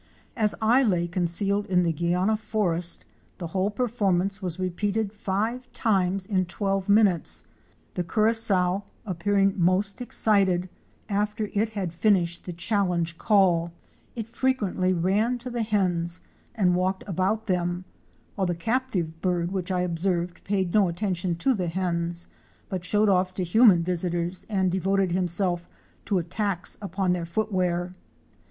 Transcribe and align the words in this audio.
As 0.35 0.55
I 0.63 0.81
lay 0.81 1.07
concealed 1.07 1.67
in 1.67 1.83
the 1.83 1.93
Guiana 1.93 2.35
forest, 2.35 3.05
the 3.37 3.45
whole 3.53 3.69
per 3.69 3.87
formance 3.87 4.41
was 4.41 4.57
repeated 4.59 5.13
five 5.13 5.71
times 5.73 6.25
in 6.25 6.45
twelve 6.45 6.89
minutes, 6.89 7.43
the 7.93 8.01
JUNGLE 8.01 8.09
LIFE 8.09 8.09
AT 8.09 8.09
AREMU. 8.09 8.47
237 8.47 8.73
Curassow 8.73 8.83
appearing 9.05 9.53
most 9.63 10.01
excited 10.01 10.69
after 11.07 11.51
it 11.53 11.69
had 11.77 11.93
finished 11.93 12.45
the 12.45 12.51
challenge 12.51 13.19
call. 13.19 13.71
It 14.15 14.27
frequently 14.27 14.91
ran 14.91 15.37
to 15.37 15.51
the 15.51 15.61
hens 15.61 16.21
and 16.55 16.73
walked 16.73 17.03
about 17.05 17.45
them, 17.45 17.85
while 18.33 18.47
the 18.47 18.55
captive 18.55 19.21
bird 19.21 19.51
which 19.51 19.69
I 19.71 19.81
observed 19.81 20.43
paid 20.43 20.73
no 20.73 20.87
attention 20.87 21.35
to 21.35 21.53
the 21.53 21.67
hens, 21.67 22.27
but 22.69 22.83
showed 22.83 23.07
off 23.09 23.35
to 23.35 23.43
human 23.43 23.83
visitors 23.83 24.47
and 24.49 24.71
devoted 24.71 25.11
himself 25.11 25.69
to 26.05 26.17
attacks 26.17 26.79
upon 26.81 27.13
their 27.13 27.27
footwear. 27.27 27.93